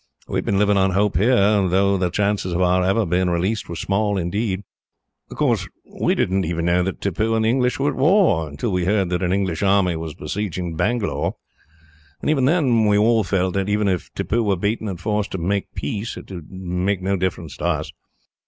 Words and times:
We 0.27 0.39
have 0.39 0.45
been 0.45 0.57
living 0.57 0.77
on 0.77 0.93
hope 0.93 1.15
here, 1.15 1.35
though 1.67 1.95
the 1.95 2.09
chances 2.09 2.53
of 2.53 2.61
our 2.63 2.83
ever 2.83 3.05
being 3.05 3.29
released 3.29 3.69
were 3.69 3.75
small, 3.75 4.17
indeed. 4.17 4.63
Of 5.29 5.37
course, 5.37 5.67
we 5.85 6.15
did 6.15 6.31
not 6.31 6.43
even 6.45 6.65
know 6.65 6.81
that 6.81 7.01
Tippoo 7.01 7.35
and 7.35 7.45
the 7.45 7.49
English 7.49 7.77
were 7.77 7.91
at 7.91 7.95
war, 7.95 8.47
until 8.49 8.71
we 8.71 8.85
heard 8.85 9.11
that 9.11 9.21
an 9.21 9.31
English 9.31 9.61
army 9.61 9.95
was 9.95 10.15
besieging 10.15 10.75
Bangalore; 10.75 11.35
and 12.19 12.31
even 12.31 12.45
then 12.45 12.87
we 12.87 12.97
all 12.97 13.23
felt 13.23 13.53
that, 13.53 13.69
even 13.69 13.87
if 13.87 14.11
Tippoo 14.15 14.41
were 14.41 14.55
beaten 14.57 14.87
and 14.89 14.99
forced 14.99 15.29
to 15.33 15.37
make 15.37 15.71
peace, 15.75 16.17
it 16.17 16.31
would 16.31 16.49
make 16.49 17.03
no 17.03 17.15
difference 17.15 17.55
to 17.57 17.65
us. 17.65 17.91